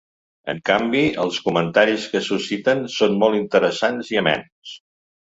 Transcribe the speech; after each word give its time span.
En 0.53 0.61
canvi, 0.69 1.03
els 1.25 1.37
comentaris 1.49 2.09
que 2.15 2.23
susciten 2.31 2.85
són 2.97 3.23
molt 3.27 3.41
interessants 3.45 4.15
i 4.17 4.23
amens. 4.27 4.79